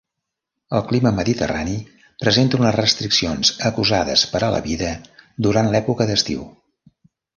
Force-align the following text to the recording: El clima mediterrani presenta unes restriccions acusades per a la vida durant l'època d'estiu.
El 0.77 0.81
clima 0.91 1.11
mediterrani 1.17 1.75
presenta 2.23 2.59
unes 2.61 2.77
restriccions 2.77 3.53
acusades 3.71 4.25
per 4.33 4.43
a 4.49 4.53
la 4.57 4.63
vida 4.71 4.91
durant 5.49 5.71
l'època 5.75 6.09
d'estiu. 6.15 6.49